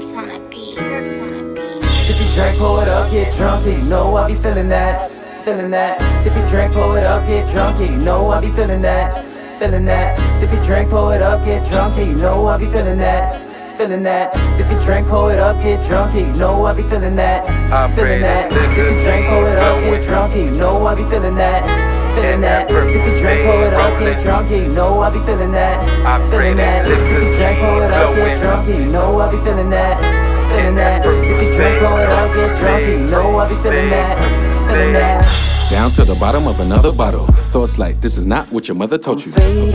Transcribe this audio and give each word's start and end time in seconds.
Purps 0.00 0.12
on 0.14 0.30
a 0.30 0.40
beat. 0.48 0.78
Purps 0.78 1.12
on 1.12 1.34
a 1.34 1.54
beat. 1.54 1.90
Sip 1.90 2.16
your 2.18 2.30
drink, 2.34 2.58
pour 2.58 2.80
it 2.80 2.88
up, 2.88 3.10
get 3.10 3.36
drunk, 3.36 3.66
yeah, 3.66 3.76
you 3.76 3.84
know 3.84 4.16
I 4.16 4.28
be 4.28 4.34
feeling 4.34 4.70
that, 4.70 5.10
feeling 5.44 5.70
that. 5.72 6.18
Sip 6.18 6.34
your 6.34 6.46
drink, 6.46 6.72
pour 6.72 6.96
it 6.96 7.04
up, 7.04 7.26
get 7.26 7.46
drunk, 7.46 7.80
yeah, 7.80 7.90
you 7.90 7.98
know 7.98 8.30
I 8.30 8.40
be 8.40 8.50
feeling 8.50 8.80
that, 8.80 9.58
feeling 9.58 9.84
that. 9.84 10.26
Sip 10.26 10.50
your 10.52 10.62
drink, 10.62 10.88
pour 10.88 11.14
it 11.14 11.20
up, 11.20 11.44
get 11.44 11.66
drunk, 11.66 11.98
yeah, 11.98 12.04
you 12.04 12.14
know 12.14 12.46
I 12.46 12.56
be 12.56 12.64
feeling 12.64 12.96
that, 12.96 13.76
feeling 13.76 14.02
that. 14.04 14.46
Sip 14.46 14.70
your 14.70 14.80
drink, 14.80 15.06
pour 15.06 15.32
it 15.32 15.38
up, 15.38 15.60
get 15.60 15.82
drunk, 15.82 16.14
yeah, 16.14 16.28
you 16.28 16.32
know 16.32 16.64
I 16.64 16.72
be 16.72 16.82
feeling 16.82 17.16
that, 17.16 17.94
feeling 17.94 18.22
that. 18.22 18.50
Sip 18.70 18.78
your 18.78 18.96
drink, 18.96 19.26
pour 19.26 19.46
it 19.46 19.58
up, 19.58 19.80
get 19.80 20.02
drunk, 20.02 20.34
yeah, 20.34 20.44
you 20.44 20.50
know 20.52 20.86
I 20.86 20.94
be 20.94 21.04
feeling 21.10 21.34
that. 21.34 21.99
Feeling 22.14 22.40
that, 22.42 22.68
sip 22.68 23.06
your 23.06 23.18
drink, 23.18 23.46
pour 23.46 23.66
it 23.66 23.74
up, 23.74 23.98
get 23.98 24.22
drunk, 24.22 24.50
yeah, 24.50 24.56
you 24.56 24.68
know 24.68 25.00
I 25.00 25.10
be 25.10 25.20
feeling 25.20 25.52
that, 25.52 25.78
I 26.04 26.30
feeling 26.30 26.56
that. 26.56 26.84
Sip 26.84 27.22
your 27.22 27.32
drink, 27.32 27.58
pour 27.60 27.84
it 27.84 27.92
up, 27.92 28.14
get 28.14 28.38
drunk, 28.38 28.68
yeah, 28.68 28.78
you 28.78 28.86
know 28.86 29.20
I 29.20 29.30
be 29.30 29.38
feeling 29.44 29.70
that 29.70 30.30
feeling 30.50 30.74
that. 30.74 31.04
Sip 31.16 31.40
your 31.40 31.52
drink, 31.52 31.80
pour 31.80 32.00
it 32.00 32.10
up, 32.10 32.34
get 32.34 32.58
drunk, 32.58 32.82
yeah, 32.82 32.90
you 32.90 33.06
know 33.06 33.38
I 33.38 33.48
be 33.48 33.54
feeling 33.56 33.90
that, 33.90 34.68
feeling 34.68 34.92
that. 34.92 35.70
Down 35.70 35.90
to 35.92 36.04
the 36.04 36.16
bottom 36.16 36.46
of 36.46 36.58
another 36.60 36.92
bottle. 36.92 37.26
Thoughts 37.52 37.78
like 37.78 38.00
this 38.00 38.16
is 38.16 38.26
not 38.26 38.50
what 38.50 38.66
your 38.66 38.74
mother 38.74 38.98
taught 38.98 39.24
you. 39.24 39.32
Faded. 39.32 39.72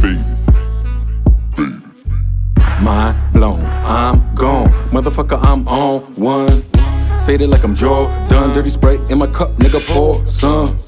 Faded. 0.00 0.38
Faded. 1.52 1.82
Mind 2.82 3.32
blown. 3.34 3.60
I'm 3.84 4.34
gone. 4.34 4.70
Motherfucker, 4.90 5.38
I'm 5.42 5.68
on 5.68 6.00
one. 6.14 6.61
Faded 7.26 7.50
like 7.50 7.62
I'm 7.62 7.72
draw. 7.72 8.08
Done 8.26 8.52
Dirty 8.52 8.68
spray 8.68 8.98
in 9.08 9.18
my 9.18 9.28
cup, 9.28 9.56
nigga, 9.56 9.80
pour 9.86 10.28
some. 10.28 10.78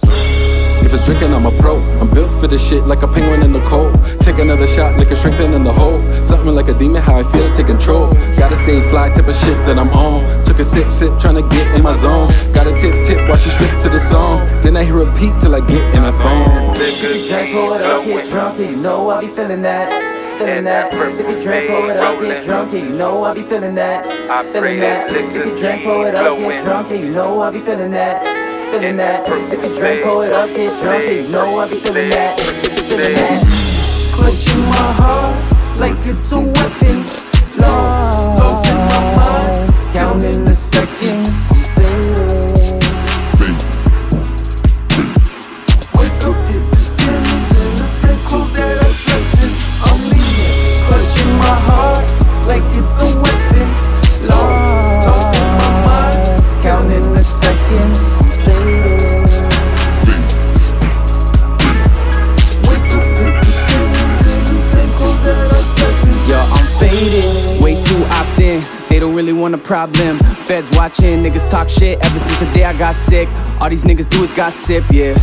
If 0.84 0.92
it's 0.92 1.04
drinking, 1.04 1.32
I'm 1.32 1.46
a 1.46 1.52
pro. 1.62 1.80
I'm 2.00 2.12
built 2.12 2.30
for 2.40 2.48
this 2.48 2.60
shit 2.66 2.84
like 2.84 3.02
a 3.02 3.08
penguin 3.08 3.42
in 3.42 3.52
the 3.52 3.64
cold. 3.66 3.94
Take 4.20 4.38
another 4.38 4.66
shot, 4.66 4.98
liquor 4.98 5.14
strengthen 5.14 5.54
in 5.54 5.62
the 5.62 5.72
hole. 5.72 6.00
Something 6.24 6.54
like 6.54 6.68
a 6.68 6.76
demon, 6.76 7.02
how 7.02 7.20
I 7.20 7.22
feel, 7.22 7.54
take 7.54 7.66
control. 7.66 8.12
Gotta 8.36 8.56
stay 8.56 8.82
fly, 8.90 9.10
type 9.10 9.28
of 9.28 9.34
shit 9.36 9.56
that 9.64 9.78
I'm 9.78 9.90
on. 9.90 10.44
Took 10.44 10.58
a 10.58 10.64
sip, 10.64 10.90
sip, 10.90 11.18
trying 11.20 11.36
to 11.36 11.48
get 11.48 11.74
in 11.76 11.82
my 11.82 11.96
zone. 11.96 12.28
Got 12.52 12.66
a 12.66 12.78
tip, 12.78 13.06
tip, 13.06 13.28
watch 13.28 13.44
you 13.44 13.52
strip 13.52 13.80
to 13.82 13.88
the 13.88 13.98
song. 14.00 14.44
Then 14.62 14.76
I 14.76 14.84
hear 14.84 15.00
a 15.00 15.06
repeat 15.06 15.40
till 15.40 15.54
I 15.54 15.60
get 15.60 15.94
in 15.94 16.04
a 16.04 16.12
thong. 16.12 16.76
Sip 16.76 17.14
your 17.14 17.28
drink, 17.28 17.54
pour 17.54 17.76
it 17.76 17.82
up, 17.82 18.04
get 18.04 18.28
drunk, 18.28 18.58
yeah, 18.58 18.70
you 18.70 18.76
know 18.76 19.08
I 19.08 19.20
be 19.20 19.28
feeling 19.28 19.62
that. 19.62 20.23
Feeling 20.38 20.64
that, 20.64 20.90
sip 21.12 21.28
your 21.28 21.40
drink, 21.40 21.70
pour 21.70 21.90
it 21.90 21.96
up, 21.96 22.20
get 22.20 22.44
drunk, 22.44 22.72
yeah, 22.72 22.80
you 22.80 22.92
know 22.92 23.22
I 23.22 23.34
be 23.34 23.42
feeling 23.42 23.74
that. 23.76 24.04
Feeling 24.52 24.80
that, 24.80 25.24
sip 25.24 25.46
your 25.46 25.56
drink, 25.56 25.84
pour 25.84 26.08
it 26.08 26.14
up, 26.14 26.36
get 26.36 26.64
drunk, 26.64 26.90
yeah, 26.90 26.96
you 26.96 27.10
know 27.10 27.40
I 27.40 27.50
be 27.50 27.60
feeling 27.60 27.92
that. 27.92 28.70
Feeling 28.72 28.96
that, 28.96 29.40
sip 29.40 29.60
your 29.60 29.74
drink, 29.74 30.02
pour 30.02 30.26
it 30.26 30.32
up, 30.32 30.48
get 30.48 30.82
drunk, 30.82 31.04
yeah, 31.04 31.10
you 31.10 31.28
know 31.28 31.58
I 31.60 31.68
be 31.68 31.76
feeling 31.76 32.10
that. 32.10 32.40
Feeling 32.40 33.14
that. 33.14 34.10
Clutching 34.12 34.60
my 34.62 34.92
heart 34.98 35.78
like 35.78 36.06
it's 36.06 36.32
a 36.32 36.40
weapon. 36.40 36.83
They 68.88 68.98
don't 68.98 69.14
really 69.14 69.32
want 69.32 69.54
a 69.54 69.58
problem. 69.58 70.18
Feds 70.18 70.70
watching, 70.76 71.22
niggas 71.22 71.50
talk 71.50 71.68
shit 71.68 72.04
ever 72.04 72.18
since 72.18 72.38
the 72.40 72.46
day 72.52 72.64
I 72.64 72.76
got 72.76 72.94
sick. 72.94 73.28
All 73.60 73.68
these 73.68 73.84
niggas 73.84 74.08
do 74.08 74.22
is 74.22 74.32
gossip, 74.32 74.84
yeah. 74.90 75.18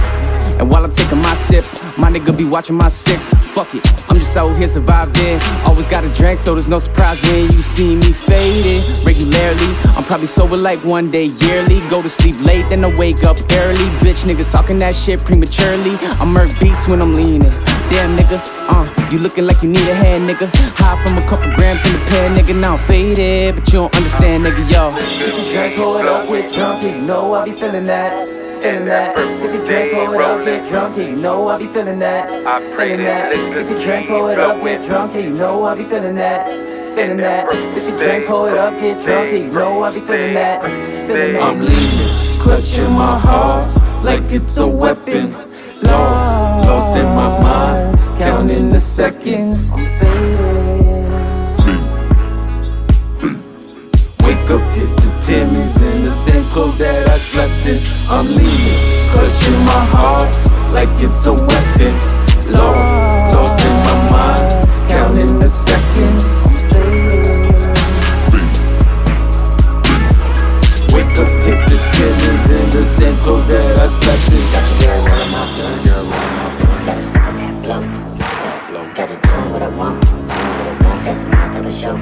And 0.59 0.69
while 0.69 0.83
I'm 0.83 0.91
taking 0.91 1.17
my 1.17 1.33
sips, 1.33 1.81
my 1.97 2.11
nigga 2.11 2.35
be 2.37 2.43
watching 2.43 2.75
my 2.75 2.87
six. 2.87 3.29
Fuck 3.53 3.73
it, 3.73 3.85
I'm 4.09 4.17
just 4.17 4.35
out 4.37 4.55
here 4.55 4.67
surviving. 4.67 5.39
Always 5.65 5.87
got 5.87 6.03
a 6.03 6.09
drink, 6.09 6.39
so 6.39 6.53
there's 6.53 6.67
no 6.67 6.79
surprise 6.79 7.21
when 7.23 7.51
you 7.51 7.61
see 7.61 7.95
me 7.95 8.11
faded 8.11 8.83
regularly. 9.05 9.75
I'm 9.95 10.03
probably 10.03 10.27
sober 10.27 10.57
like 10.57 10.83
one 10.83 11.09
day 11.09 11.25
yearly. 11.25 11.79
Go 11.89 12.01
to 12.01 12.09
sleep 12.09 12.41
late, 12.41 12.69
then 12.69 12.85
I 12.85 12.95
wake 12.95 13.23
up 13.23 13.37
early. 13.51 13.87
Bitch, 14.03 14.25
niggas 14.25 14.51
talking 14.51 14.77
that 14.79 14.95
shit 14.95 15.23
prematurely. 15.23 15.97
I'm 16.19 16.33
murk 16.33 16.49
beats 16.59 16.87
when 16.87 17.01
I'm 17.01 17.13
leaning. 17.13 17.41
Damn 17.89 18.15
nigga, 18.17 18.39
uh, 18.69 19.00
you 19.11 19.19
looking 19.19 19.43
like 19.45 19.61
you 19.61 19.67
need 19.67 19.87
a 19.89 19.93
hand, 19.93 20.29
nigga. 20.29 20.49
High 20.75 21.01
from 21.03 21.17
a 21.17 21.27
couple 21.27 21.51
grams 21.53 21.85
in 21.85 21.91
the 21.91 21.99
pen, 22.07 22.37
nigga. 22.37 22.59
Now 22.59 22.73
I'm 22.73 22.79
faded, 22.79 23.55
but 23.55 23.67
you 23.67 23.79
don't 23.79 23.95
understand, 23.95 24.45
nigga, 24.45 24.63
yo. 24.71 24.89
Sip 25.07 25.35
your 25.35 25.51
drink, 25.51 25.75
pour 25.75 25.99
it 25.99 26.05
up, 26.07 26.27
get 26.27 26.53
drunk, 26.53 26.83
yeah, 26.83 26.95
you 26.95 27.01
know 27.01 27.33
I 27.33 27.45
be 27.45 27.51
feeling 27.51 27.85
that. 27.85 28.27
Feeling 28.63 28.85
that. 28.85 29.35
Sip 29.35 29.53
your 29.53 29.65
drink, 29.65 29.93
pour 29.93 30.15
it 30.15 30.21
up, 30.21 30.45
get 30.45 30.65
drunk, 30.65 30.97
yeah, 30.97 31.07
you 31.07 31.17
know 31.17 31.47
I 31.49 31.57
be 31.57 31.67
feeling 31.67 31.99
that. 31.99 32.47
I 32.47 32.59
Feeling 32.77 32.99
that. 32.99 33.47
Sip 33.47 33.69
your 33.69 33.79
drink, 33.81 34.07
pour 34.07 34.31
it 34.31 34.39
up, 34.39 34.61
get 34.61 34.81
drunk, 34.83 35.13
yeah, 35.13 35.21
you 35.21 35.33
know 35.33 35.65
I 35.65 35.75
be 35.75 35.83
feeling 35.83 36.15
that. 36.15 36.95
Feeling 36.95 37.17
that. 37.17 37.63
Sip 37.63 37.83
your 37.83 37.97
drink, 37.97 38.25
pour 38.27 38.49
it 38.49 38.57
up, 38.57 38.79
get 38.79 39.01
drunk, 39.03 39.31
yeah, 39.31 39.37
you 39.37 39.51
know 39.51 39.83
I 39.83 39.93
be 39.93 39.99
feeling 39.99 40.33
that. 40.35 40.61
Feeling 41.07 41.33
that. 41.33 41.43
I'm 41.43 41.59
leaning, 41.59 42.39
clutching 42.39 42.91
my 42.91 43.19
heart 43.19 44.03
like 44.05 44.31
it's 44.31 44.57
a 44.57 44.67
weapon. 44.67 45.33
Lost, 45.81 46.67
lost 46.67 46.95
in 46.95 47.05
my 47.05 47.27
mind, 47.41 47.90
counting 48.21 48.69
the 48.69 48.79
seconds. 48.79 49.73
I'm 49.73 49.85
fading. 49.97 51.09
Wake 54.21 54.49
up, 54.55 54.61
hit 54.77 54.91
the 55.01 55.09
Timmys 55.25 55.81
in 55.81 56.05
the 56.05 56.11
same 56.11 56.45
clothes 56.53 56.77
that 56.77 57.07
I 57.09 57.17
slept 57.17 57.65
in. 57.65 57.81
I'm 58.13 58.25
leaning, 58.37 59.09
clutching 59.11 59.59
my 59.65 59.83
heart 59.95 60.29
like 60.71 60.93
it's 61.01 61.25
a 61.25 61.33
weapon. 61.33 61.95
Lost, 62.53 63.33
lost 63.33 63.57
in 63.65 63.75
my 63.89 63.97
mind, 64.13 64.69
counting 64.87 65.39
the 65.39 65.49
seconds. 65.49 66.25
I'm 66.45 66.53
faded. 66.69 67.41
Wake 70.93 71.17
up, 71.17 71.31
hit 71.41 71.59
the 71.69 71.77
Timmys 71.89 72.45
in 72.53 72.69
the 72.69 72.85
same 72.85 73.17
clothes 73.23 73.47
that 73.47 73.79
I 73.79 73.87
slept 73.87 74.29
in. 74.29 74.45
Got 74.53 74.65
Girl, 74.77 75.09
rolling 75.09 75.31
my 75.31 75.41
blunt, 75.41 75.49
girl, 75.49 75.50
That's 81.11 81.25
my 81.25 81.53
type 81.53 81.65
of 81.65 81.75
show. 81.75 81.97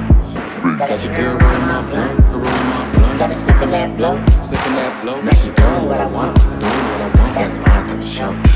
Got 0.78 1.04
your 1.04 1.16
girl 1.16 1.36
rolling 1.36 1.66
my 1.66 1.90
blunt, 1.90 2.20
rolling 2.26 2.44
my 2.44 2.94
blunt. 2.94 3.18
Gotta 3.18 3.34
sip 3.34 3.56
on 3.56 3.72
that 3.72 3.96
blow, 3.96 4.24
Sniffing 4.40 4.74
that 4.74 5.02
blow. 5.02 5.20
now 5.20 5.32
she 5.32 5.50
doing 5.50 5.86
what 5.88 5.98
I 5.98 6.06
want, 6.06 6.36
doing 6.60 6.84
what 6.90 7.00
I 7.00 7.10
want. 7.18 7.34
That's 7.34 7.58
my 7.58 7.82
type 7.88 7.98
of 7.98 8.06
show. 8.06 8.49